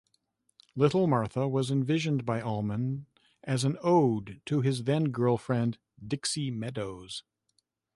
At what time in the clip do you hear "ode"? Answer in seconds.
3.83-4.41